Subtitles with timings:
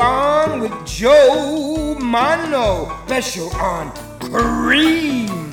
[0.00, 3.90] On with Joe Mano, special on
[4.20, 5.50] Cream.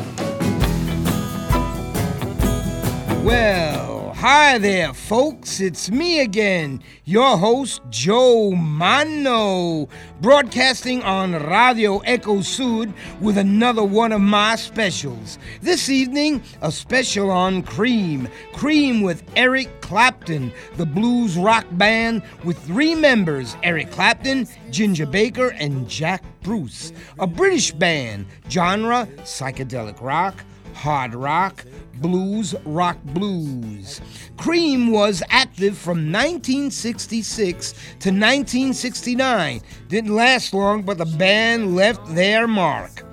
[3.25, 3.84] Well,
[4.27, 5.59] hi there, folks.
[5.59, 9.87] It's me again, your host, Joe Mano,
[10.19, 12.91] broadcasting on Radio Echo Sud
[13.21, 15.37] with another one of my specials.
[15.61, 18.27] This evening, a special on Cream.
[18.51, 25.49] Cream with Eric Clapton, the blues rock band with three members Eric Clapton, Ginger Baker,
[25.49, 26.93] and Jack Bruce.
[27.19, 30.43] A British band, genre psychedelic rock
[30.75, 31.65] hard rock,
[31.95, 34.01] blues, rock blues.
[34.37, 39.61] Cream was active from 1966 to 1969.
[39.87, 43.03] Didn't last long, but the band left their mark.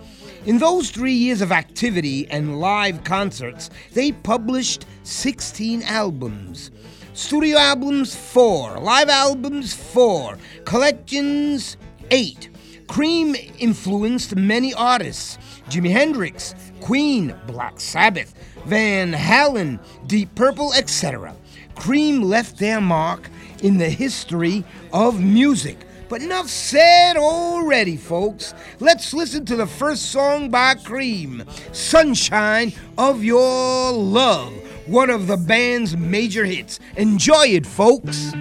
[0.45, 6.73] In those three years of activity and live concerts, they published 16 albums.
[7.15, 8.79] Studio albums, four.
[8.79, 10.37] Live albums, four.
[10.65, 11.77] Collections,
[12.11, 12.51] eight.
[12.89, 15.39] Cream influenced many artists
[15.69, 18.35] Jimi Hendrix, Queen, Black Sabbath,
[18.67, 21.35] Van Halen, Deep Purple, etc.
[21.77, 23.31] Cream left their mark
[23.63, 25.79] in the history of music.
[26.09, 28.53] But enough said already, folks.
[28.81, 34.53] Let's listen to the first song by Cream Sunshine of Your Love,
[34.87, 36.81] one of the band's major hits.
[36.97, 38.33] Enjoy it, folks.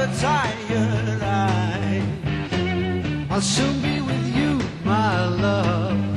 [0.00, 2.02] The tired eye.
[3.30, 6.09] I'll soon be with you, my love.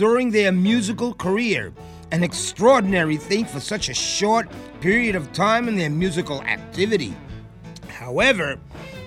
[0.00, 1.74] During their musical career,
[2.10, 4.48] an extraordinary thing for such a short
[4.80, 7.14] period of time in their musical activity.
[7.86, 8.58] However,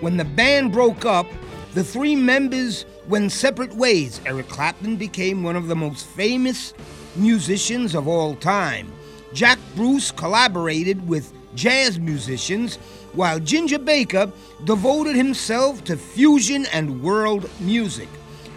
[0.01, 1.25] when the band broke up,
[1.73, 4.21] the three members went separate ways.
[4.27, 6.75] Eric Clapton became one of the most famous
[7.15, 8.93] musicians of all time.
[9.33, 12.75] Jack Bruce collaborated with jazz musicians,
[13.13, 14.31] while Ginger Baker
[14.63, 18.09] devoted himself to fusion and world music.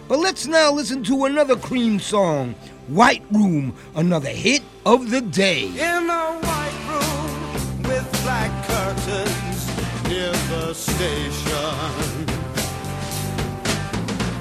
[0.09, 2.55] But let's now listen to another Cream song,
[2.87, 5.65] White Room, another hit of the day.
[5.65, 9.67] In a white room with black curtains
[10.09, 12.27] near the station.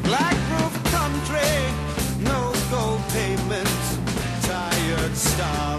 [0.03, 1.57] Black roof country,
[2.23, 3.97] no gold pavements,
[4.45, 5.74] tired starlings.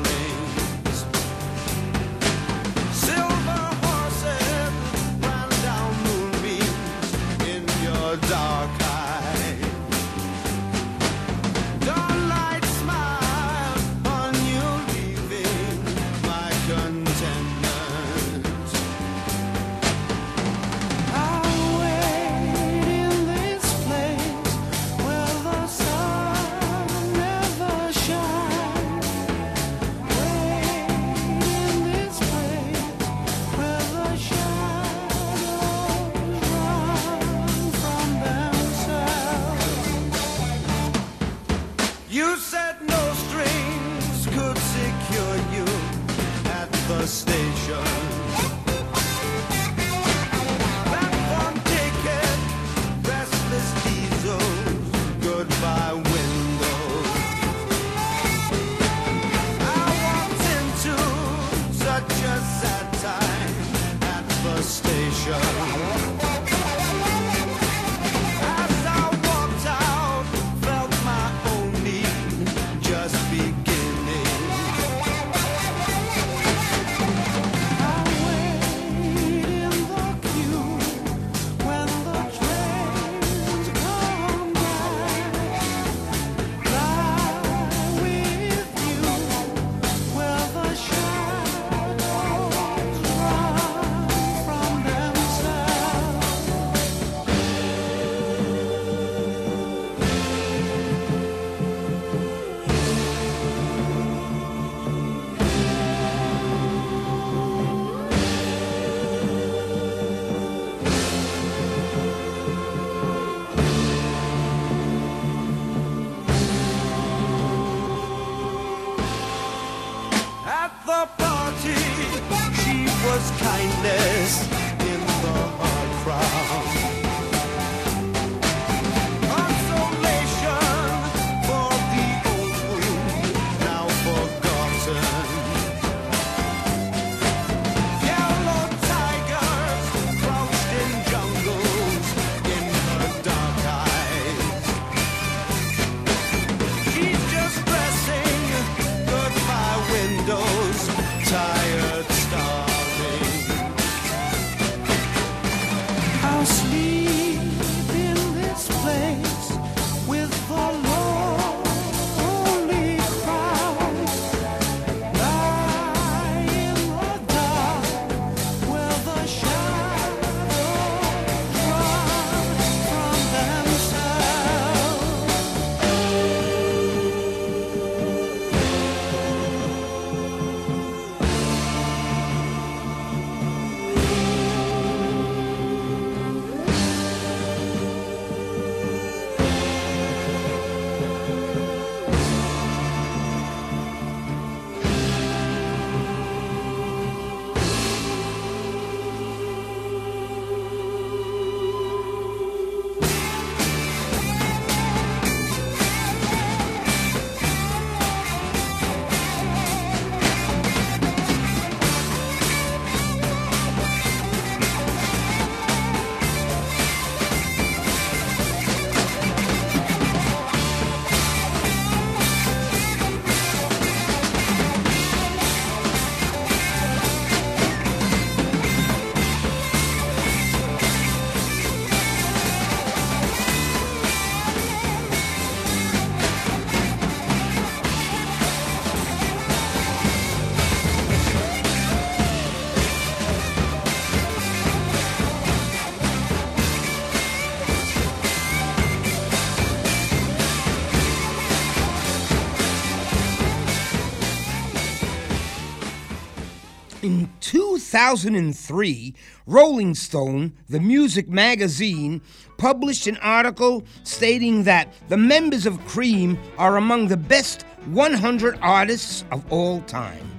[257.97, 259.15] 2003,
[259.47, 262.21] Rolling Stone, the music magazine,
[262.59, 269.25] published an article stating that the members of Cream are among the best 100 artists
[269.33, 270.31] of all time.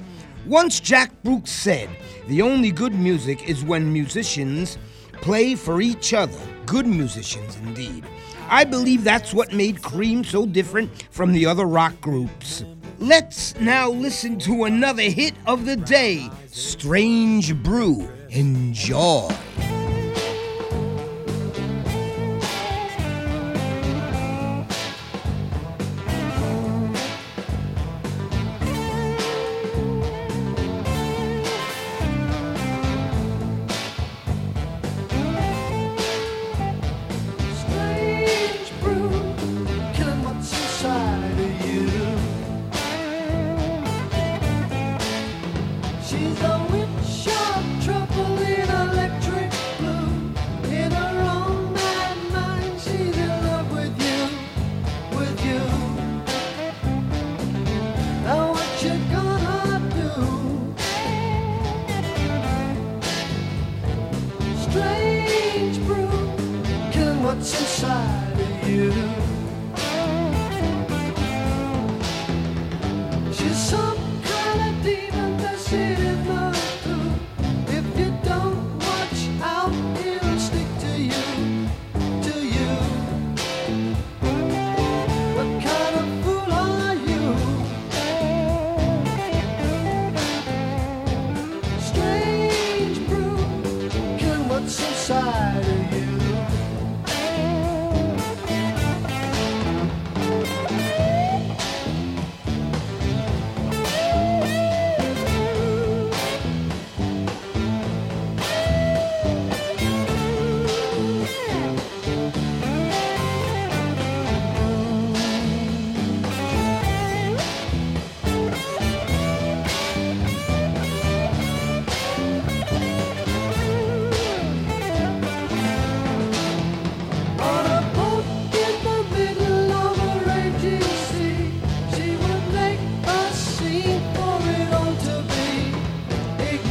[0.45, 1.89] Once Jack Bruce said,
[2.27, 4.77] The only good music is when musicians
[5.13, 6.37] play for each other.
[6.67, 8.05] Good musicians, indeed.
[8.49, 12.63] I believe that's what made Cream so different from the other rock groups.
[12.99, 18.09] Let's now listen to another hit of the day Strange Brew.
[18.29, 19.29] Enjoy.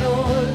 [0.06, 0.45] Ignored.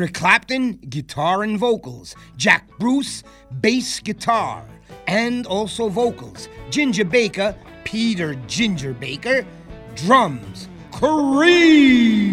[0.00, 2.16] Eric Clapton, guitar and vocals.
[2.38, 3.22] Jack Bruce,
[3.60, 4.64] bass guitar
[5.06, 6.48] and also vocals.
[6.70, 7.54] Ginger Baker,
[7.84, 9.44] Peter Ginger Baker,
[9.96, 10.70] drums.
[10.90, 12.30] Kareem!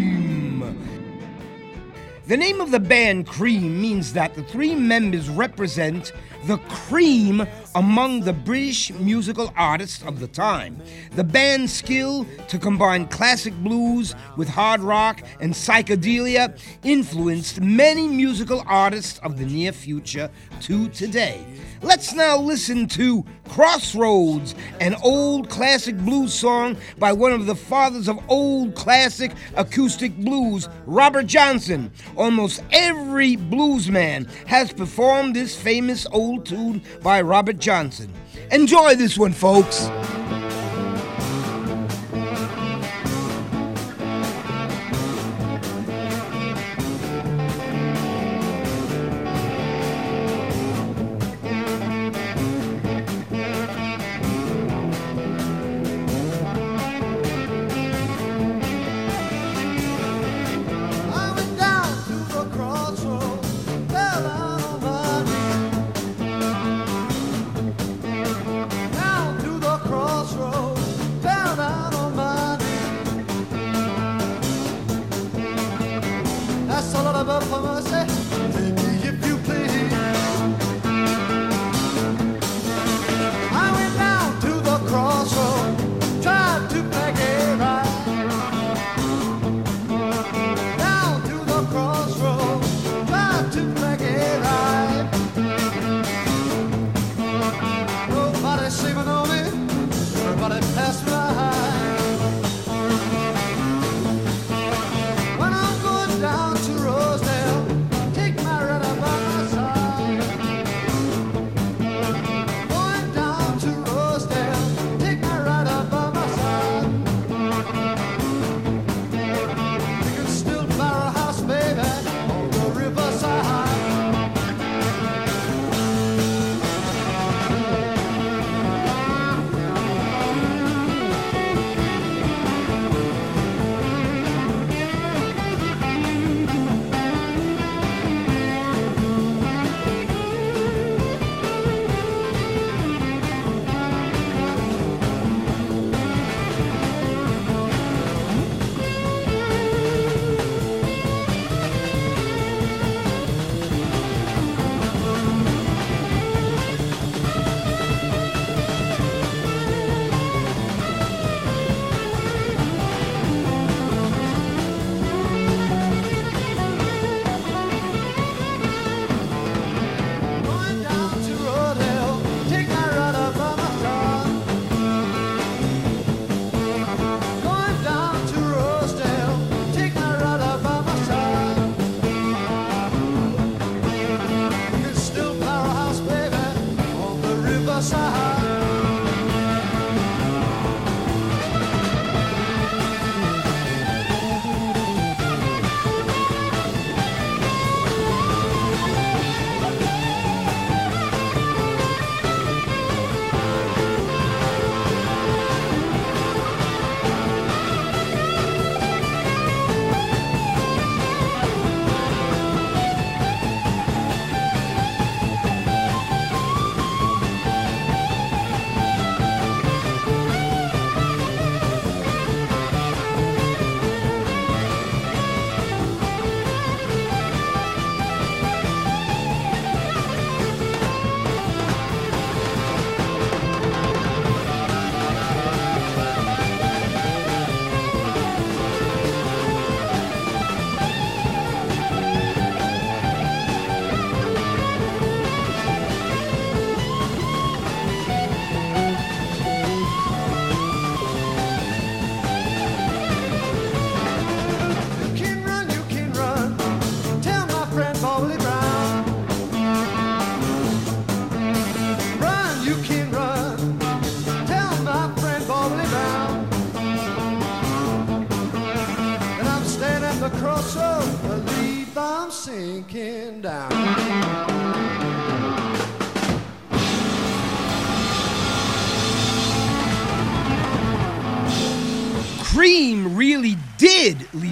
[2.28, 6.14] The name of the band Cream means that the three members represent
[6.46, 10.82] the cream among the British musical artists of the time.
[11.12, 18.63] The band's skill to combine classic blues with hard rock and psychedelia influenced many musical
[18.67, 20.29] artists of the near future
[20.62, 21.46] to today.
[21.82, 28.08] Let's now listen to Crossroads, an old classic blues song by one of the fathers
[28.08, 31.91] of old classic acoustic blues, Robert Johnson.
[32.15, 38.12] Almost every bluesman has performed this famous old tune by Robert Johnson.
[38.51, 39.89] Enjoy this one, folks.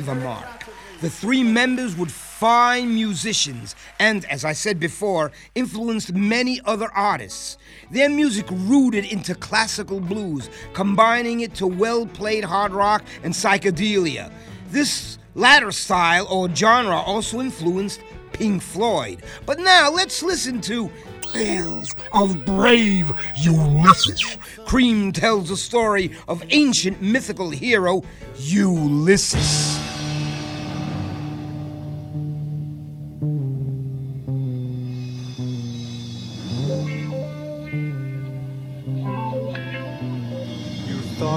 [0.07, 0.65] A mark.
[1.01, 7.57] The three members would fine musicians and, as I said before, influenced many other artists.
[7.91, 14.31] Their music rooted into classical blues, combining it to well played hard rock and psychedelia.
[14.69, 18.01] This latter style or genre also influenced
[18.33, 19.23] Pink Floyd.
[19.45, 20.89] But now let's listen to
[21.21, 24.37] Tales of Brave Ulysses.
[24.65, 28.03] Cream tells the story of ancient mythical hero
[28.37, 29.94] Ulysses.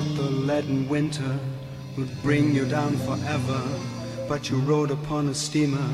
[0.01, 1.39] Thought the leaden winter
[1.97, 3.61] would bring you down forever,
[4.29, 5.91] but you rode upon a steamer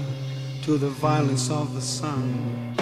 [0.62, 2.73] to the violence of the sun.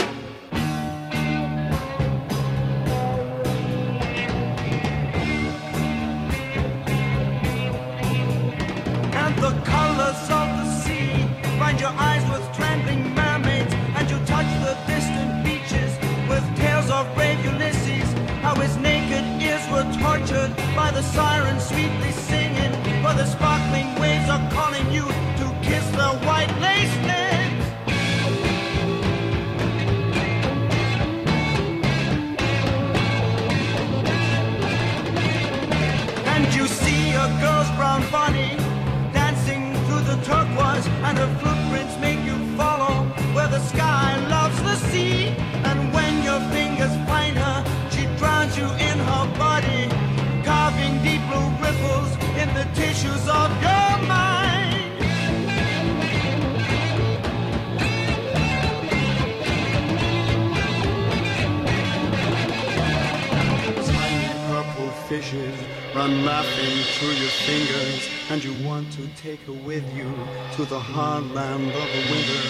[65.94, 70.11] Run laughing through your fingers, and you want to take her with you
[70.57, 72.42] to the hard land of the winter.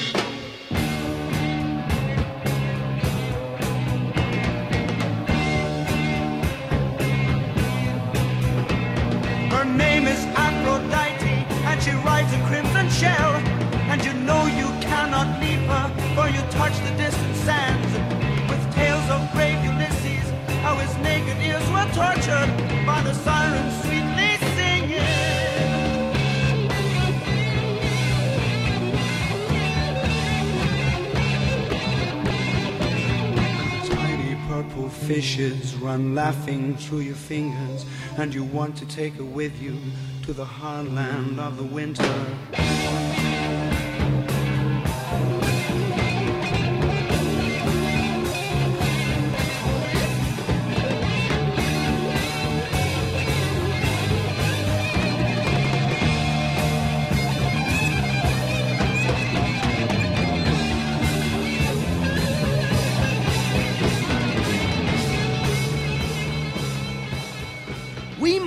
[9.51, 13.33] Her name is Aphrodite, and she rides a crimson shell.
[13.91, 17.93] And you know you cannot leave her, for you touch the distant sands.
[18.49, 20.31] With tales of brave Ulysses,
[20.63, 22.42] how his naked ears were tortured
[35.13, 37.85] fishes run laughing through your fingers,
[38.17, 39.77] and you want to take her with you
[40.23, 43.22] to the hard land of the winter.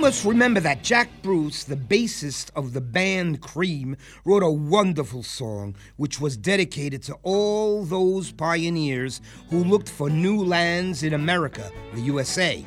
[0.06, 5.74] Must remember that Jack Bruce, the bassist of the band Cream, wrote a wonderful song
[5.96, 12.02] which was dedicated to all those pioneers who looked for new lands in America, the
[12.02, 12.64] USA.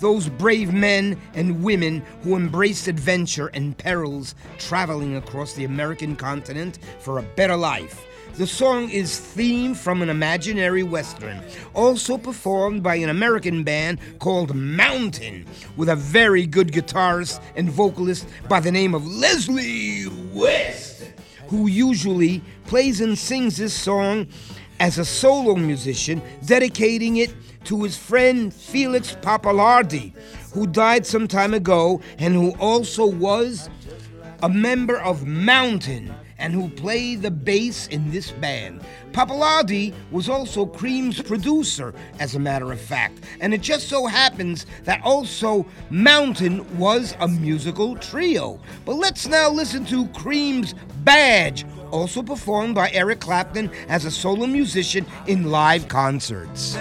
[0.00, 6.80] Those brave men and women who embraced adventure and perils traveling across the American continent
[6.98, 8.04] for a better life.
[8.34, 11.42] The song is themed from an imaginary western,
[11.74, 18.26] also performed by an American band called Mountain, with a very good guitarist and vocalist
[18.48, 21.12] by the name of Leslie West,
[21.48, 24.26] who usually plays and sings this song
[24.78, 30.14] as a solo musician, dedicating it to his friend Felix Pappalardi,
[30.54, 33.68] who died some time ago and who also was
[34.42, 38.80] a member of Mountain and who played the bass in this band.
[39.12, 44.66] Pappalardi was also Cream's producer, as a matter of fact, and it just so happens
[44.84, 48.60] that also Mountain was a musical trio.
[48.84, 50.74] But let's now listen to Cream's
[51.04, 56.76] Badge, also performed by Eric Clapton as a solo musician in live concerts.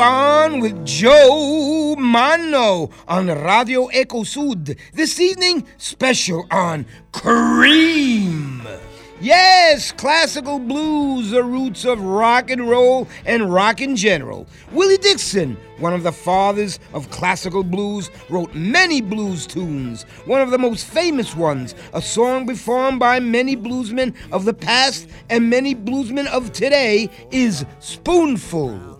[0.00, 4.76] On with Joe Mano on Radio Eco Sud.
[4.92, 8.62] This evening, special on Cream.
[9.20, 14.46] Yes, classical blues, the roots of rock and roll and rock in general.
[14.70, 20.04] Willie Dixon, one of the fathers of classical blues, wrote many blues tunes.
[20.26, 25.08] One of the most famous ones, a song performed by many bluesmen of the past
[25.28, 28.97] and many bluesmen of today, is Spoonful.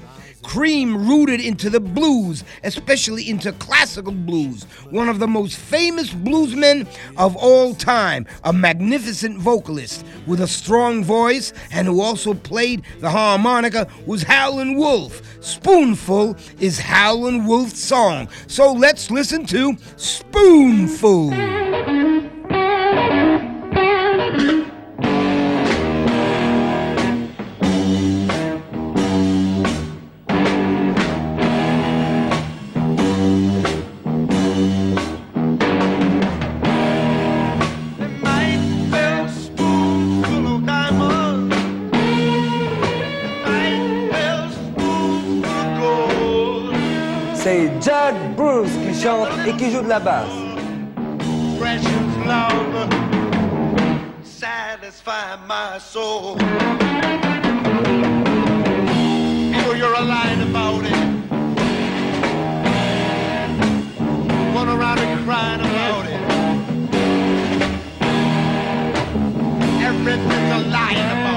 [0.49, 4.63] Cream rooted into the blues, especially into classical blues.
[4.89, 11.05] One of the most famous bluesmen of all time, a magnificent vocalist with a strong
[11.05, 15.21] voice and who also played the harmonica was Howlin' Wolf.
[15.45, 18.27] Spoonful is Howlin' Wolf's song.
[18.47, 21.29] So let's listen to Spoonful.
[49.03, 50.27] Chante et qui joue de la basse.
[54.23, 56.37] Satisfy my soul.
[59.53, 60.97] People, you're a lying about it.
[64.69, 66.21] Around and crying about it.
[69.83, 71.28] Everything's a lying about it.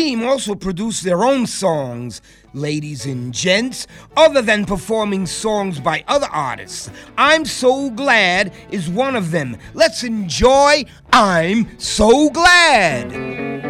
[0.00, 2.22] Cream also produce their own songs,
[2.54, 3.86] ladies and gents,
[4.16, 6.88] other than performing songs by other artists.
[7.18, 9.58] I'm So Glad is one of them.
[9.74, 13.69] Let's enjoy I'm So Glad.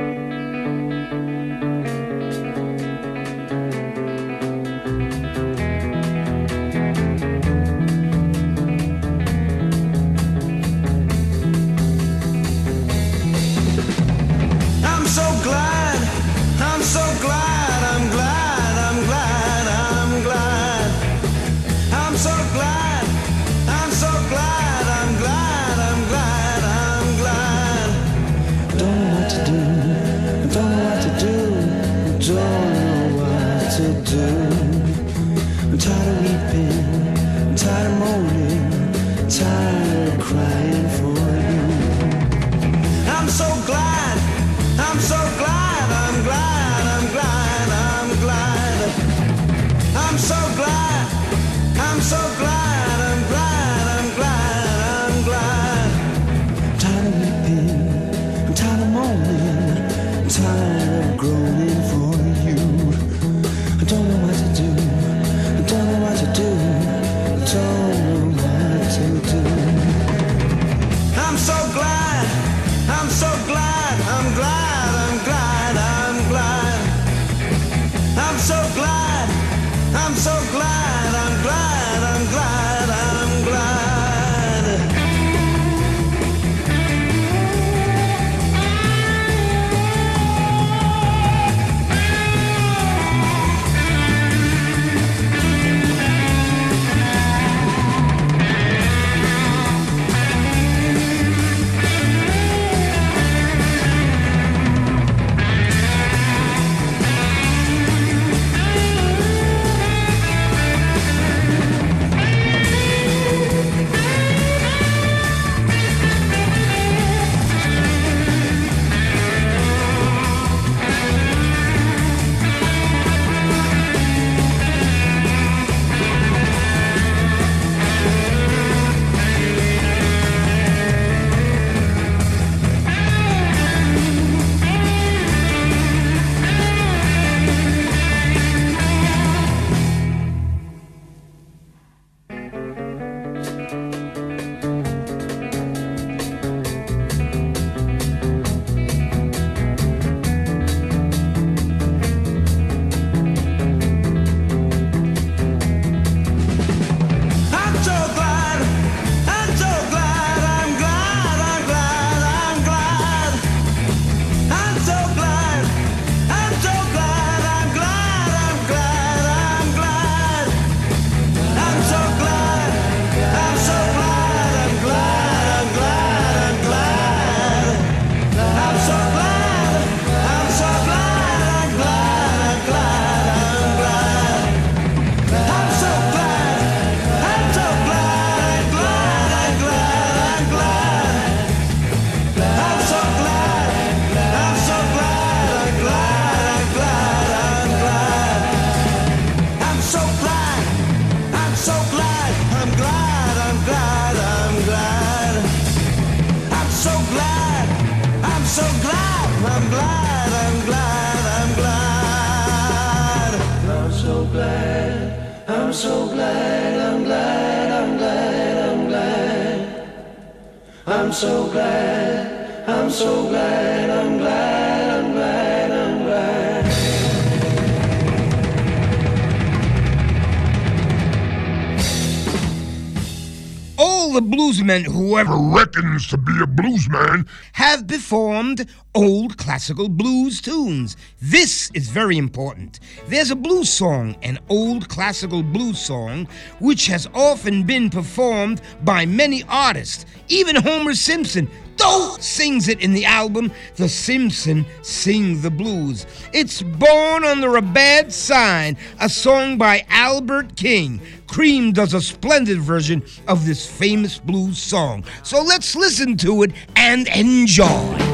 [235.11, 240.97] Whoever reckons to be a bluesman, have performed old classical blues tunes.
[241.21, 242.79] This is very important.
[243.09, 246.29] There's a blues song, an old classical blues song,
[246.61, 250.07] which has often been performed by many artists.
[250.29, 251.51] Even Homer Simpson
[251.81, 256.07] Doe sings it in the album The Simpson Sing the Blues.
[256.33, 261.01] It's Born Under a Bad Sign, a song by Albert King.
[261.31, 265.05] Cream does a splendid version of this famous blues song.
[265.23, 268.10] So let's listen to it and enjoy.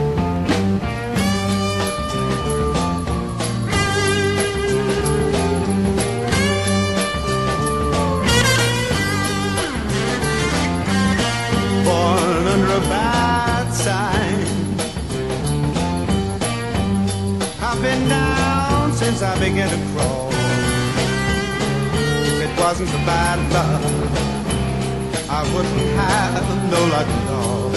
[26.96, 27.70] Luck at all.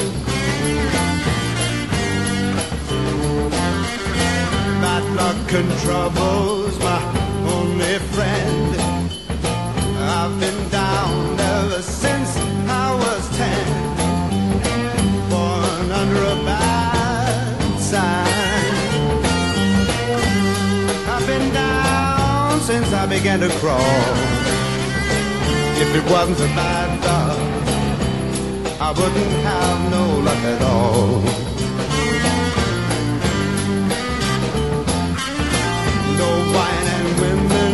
[4.83, 7.01] Bad luck and trouble's my
[7.55, 8.71] only friend.
[10.17, 12.29] I've been down ever since
[12.83, 13.65] I was ten,
[15.29, 18.73] born under a bad sign.
[21.13, 24.15] I've been down since I began to crawl.
[25.83, 27.38] If it wasn't for bad luck,
[28.89, 31.21] I wouldn't have no luck at all.
[36.17, 37.73] No wine and women,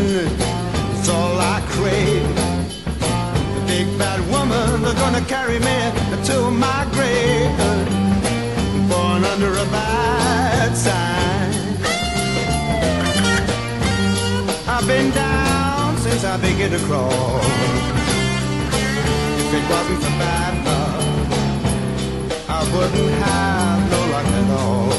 [0.92, 2.36] it's all I crave.
[3.56, 5.80] The big bad woman, they're gonna carry me
[6.26, 7.56] to my grave.
[8.90, 11.78] Born under a bad sign.
[14.68, 18.05] I've been down since I began to crawl.
[19.68, 20.54] For bad
[22.48, 24.95] I wouldn't have no luck at all.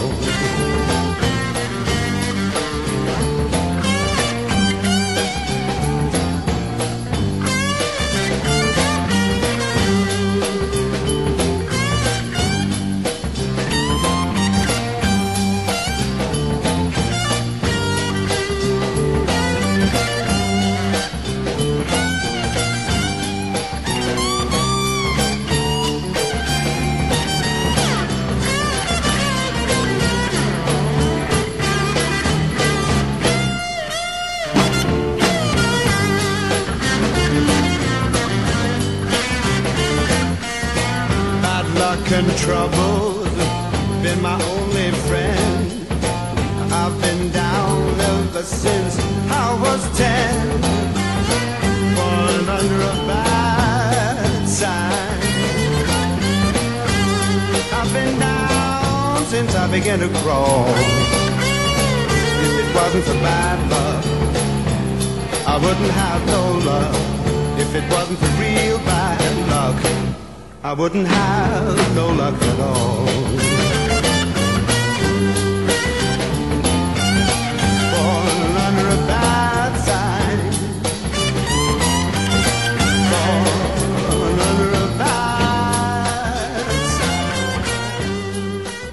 [70.77, 73.07] Wouldn't have no luck at all.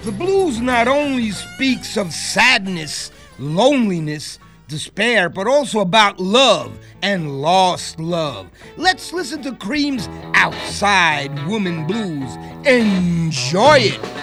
[0.04, 6.72] The blues not only speaks of sadness, loneliness, despair, but also about love
[7.04, 8.50] and lost love.
[8.78, 12.36] Let's listen to Cream's Outside Woman Blues.
[12.66, 14.23] Enjoy it.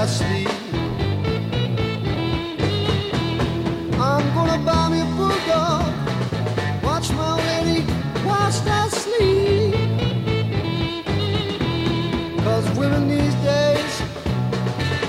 [0.00, 0.48] I sleep.
[3.98, 5.92] I'm gonna buy me a bulldog,
[6.84, 7.84] watch my lady
[8.24, 9.74] whilst I sleep.
[12.44, 14.02] Cause women these days,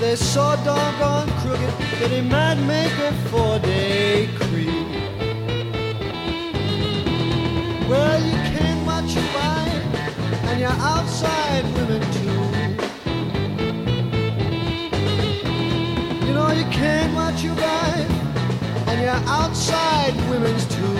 [0.00, 4.88] they're so doggone crooked that it might make a four-day creep.
[7.88, 9.84] Well, you can watch your wife
[10.48, 12.19] and your outside women too.
[16.80, 18.10] You know you can watch wife
[18.88, 20.94] and your outside women's too.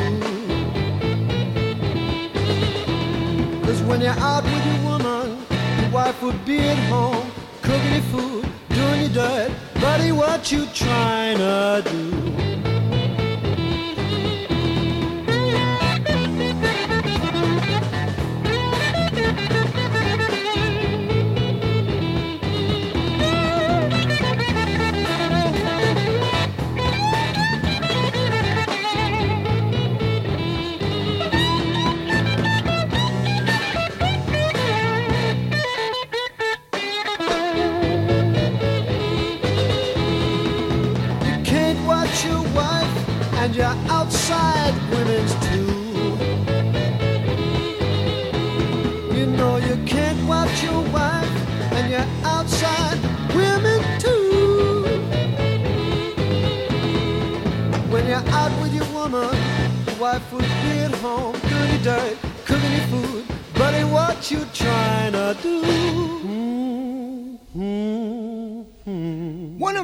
[3.65, 5.39] Cause when you're out with your woman,
[5.81, 7.31] your wife would be at home,
[7.63, 9.53] cooking your food, doing your dirt.
[9.81, 12.40] Buddy, what you trying to do?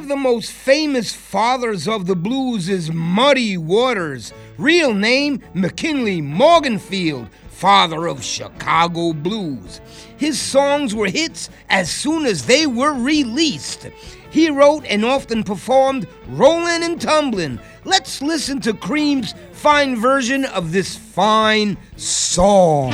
[0.07, 8.07] The most famous fathers of the blues is Muddy Waters, real name McKinley Morganfield, father
[8.07, 9.81] of Chicago blues.
[10.15, 13.89] His songs were hits as soon as they were released.
[14.29, 17.59] He wrote and often performed Rollin' and Tumblin'.
[17.83, 22.93] Let's listen to Cream's fine version of this fine song.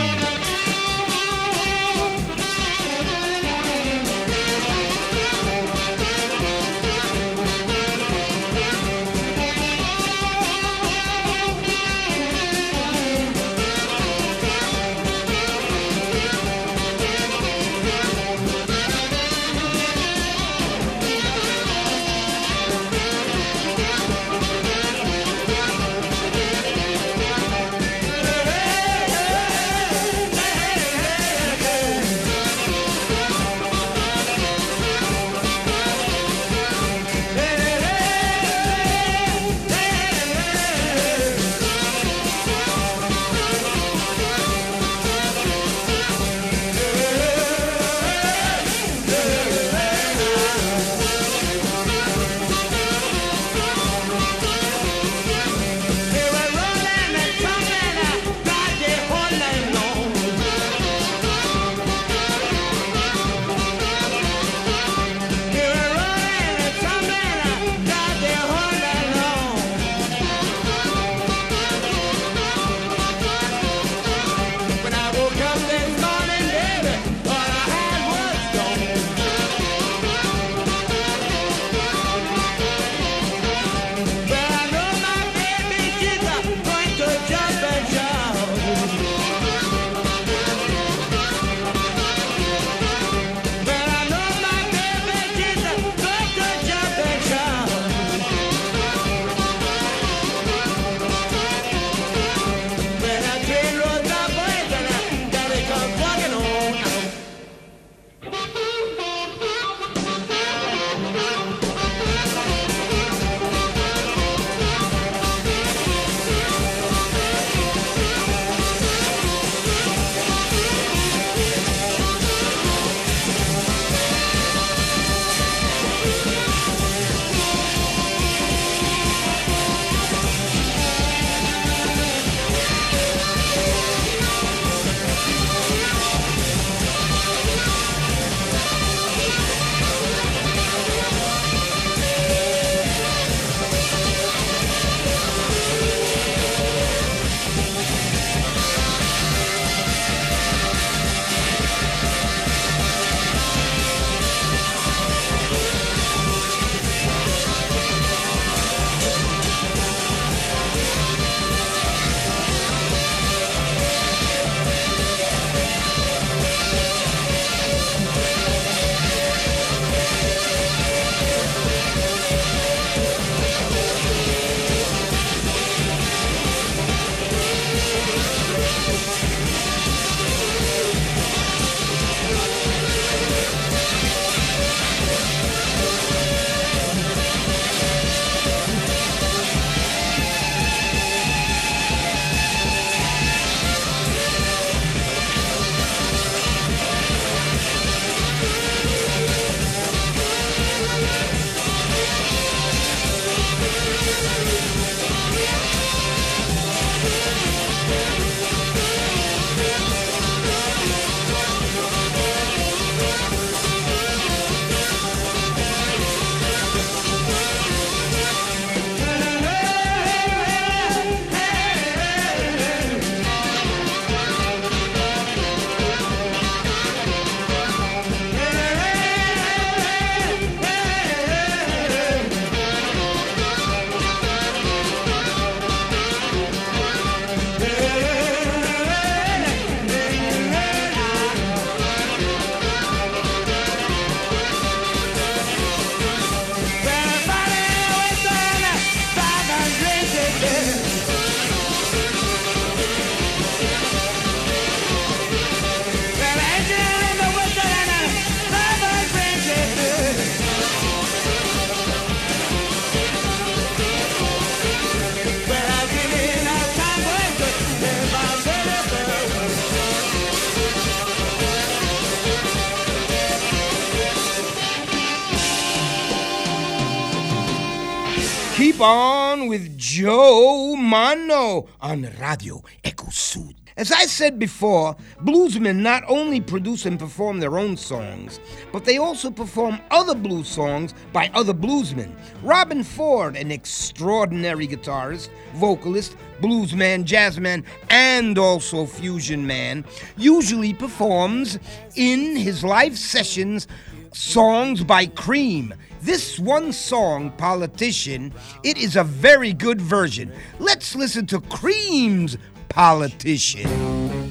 [278.73, 283.53] Keep on with Joe Mano on Radio Ecosud.
[283.77, 288.39] As I said before, bluesmen not only produce and perform their own songs,
[288.71, 292.15] but they also perform other blues songs by other bluesmen.
[292.41, 299.85] Robben Ford, an extraordinary guitarist, vocalist, bluesman, jazzman, and also fusion man,
[300.17, 301.59] usually performs
[301.95, 303.67] in his live sessions
[304.13, 305.73] songs by Cream,
[306.03, 308.33] this one song, Politician,
[308.63, 310.31] it is a very good version.
[310.59, 312.37] Let's listen to Cream's
[312.69, 314.22] Politician.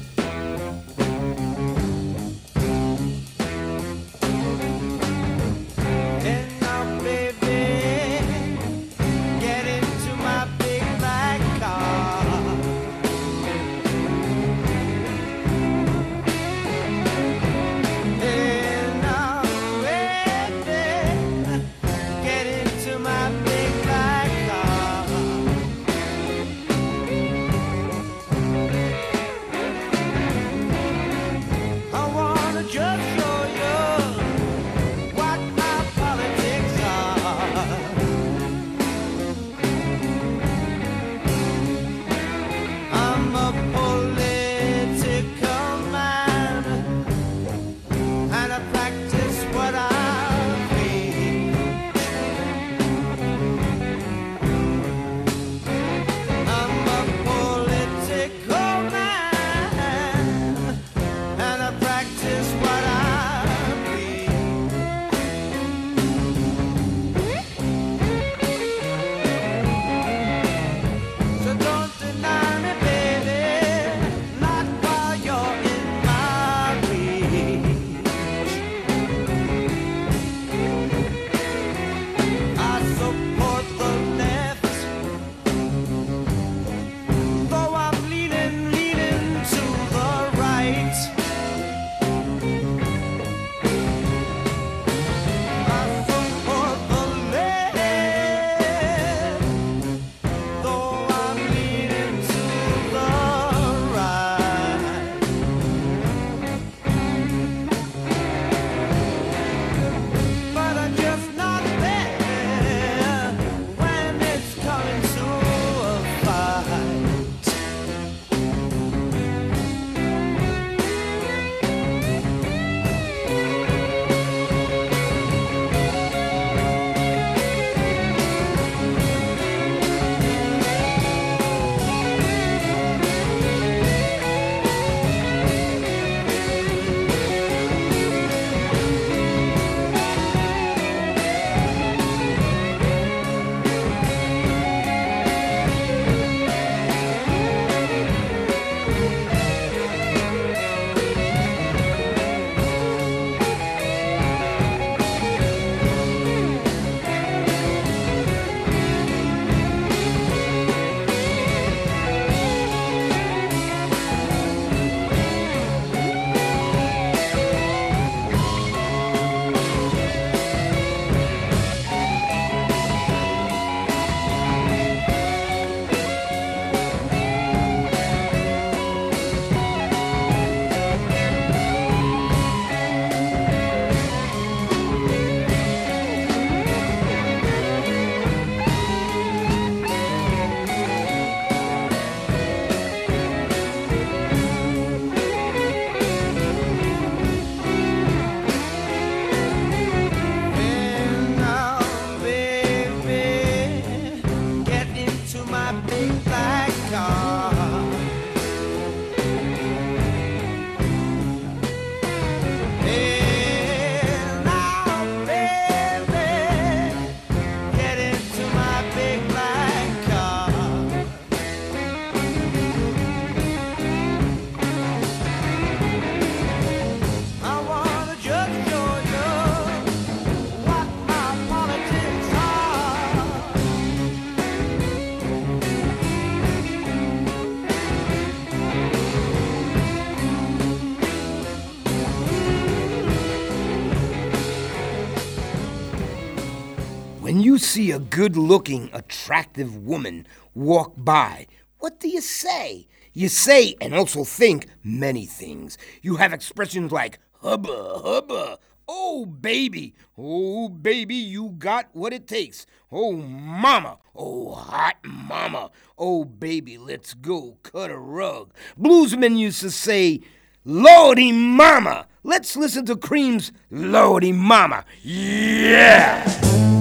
[247.73, 251.47] see a good looking, attractive woman walk by,
[251.79, 252.87] what do you say?
[253.13, 255.79] You say and also think many things.
[256.03, 262.67] You have expressions like hubba, hubba, oh baby, oh baby, you got what it takes.
[262.91, 268.53] Oh mama, oh hot mama, oh baby, let's go cut a rug.
[268.79, 270.21] Bluesmen used to say,
[270.63, 272.05] Lordy mama.
[272.21, 274.85] Let's listen to Cream's Lordy mama.
[275.01, 276.71] Yeah!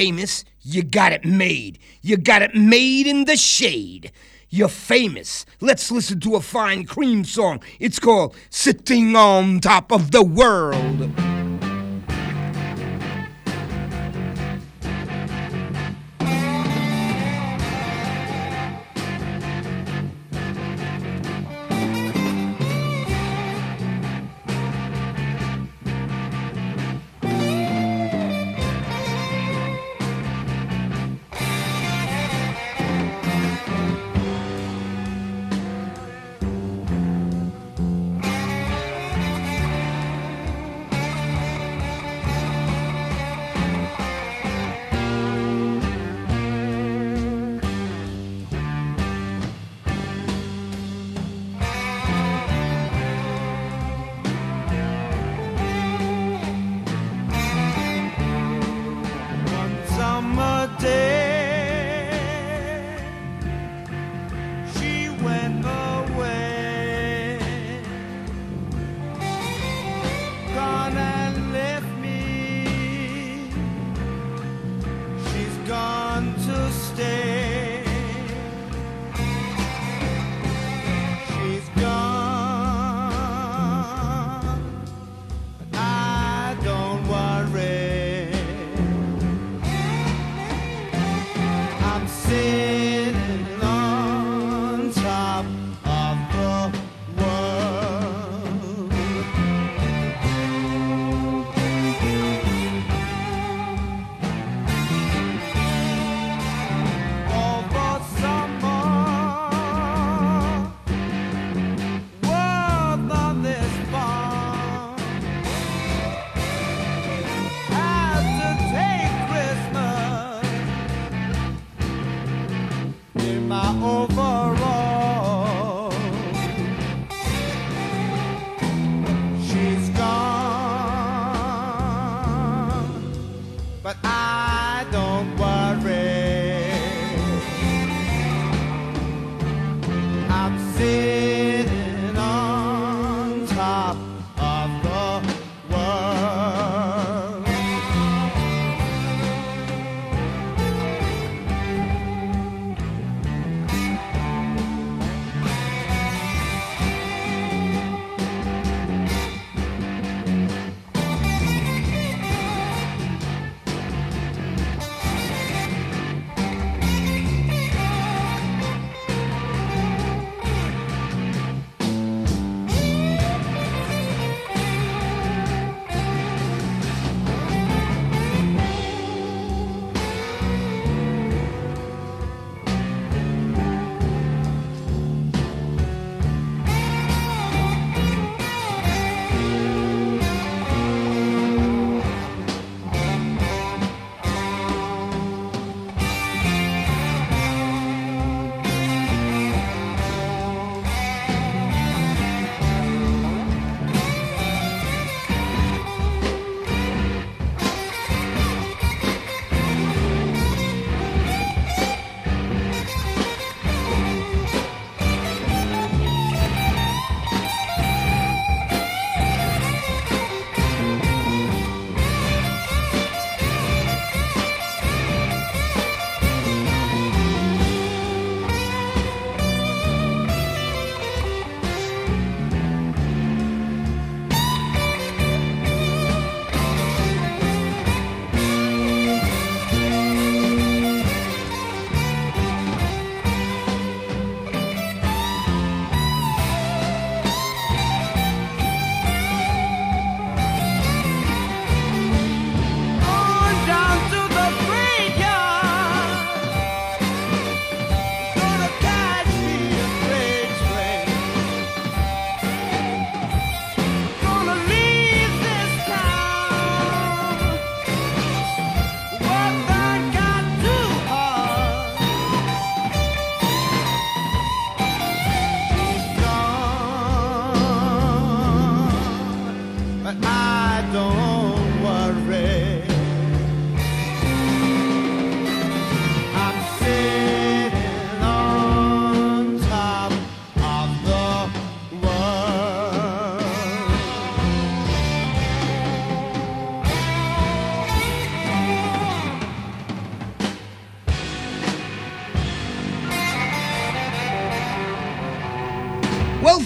[0.00, 1.78] Famous, you got it made.
[2.00, 4.10] You got it made in the shade.
[4.48, 5.44] You're famous.
[5.60, 7.60] Let's listen to a fine cream song.
[7.78, 11.39] It's called Sitting on Top of the World.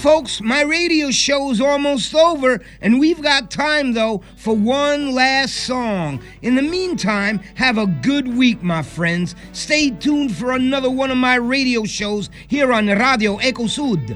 [0.04, 5.54] Folks, my radio show is almost over, and we've got time, though, for one last
[5.54, 6.22] song.
[6.42, 9.34] In the meantime, have a good week, my friends.
[9.52, 14.14] Stay tuned for another one of my radio shows here on Radio Eco Sud.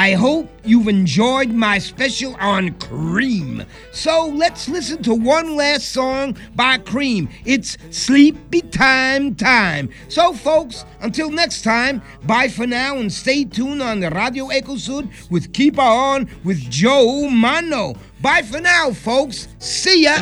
[0.00, 3.66] I hope you've enjoyed my special on Cream.
[3.92, 7.28] So let's listen to one last song by Cream.
[7.44, 9.90] It's Sleepy Time Time.
[10.08, 14.78] So, folks, until next time, bye for now and stay tuned on the Radio Eco
[14.78, 17.94] Sud with Keep On with Joe Mano.
[18.22, 19.48] Bye for now, folks.
[19.58, 20.16] See ya.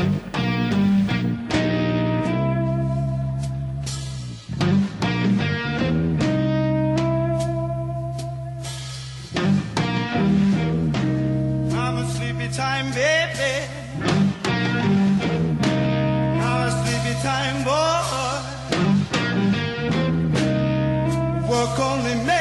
[21.59, 22.38] Work only maybe.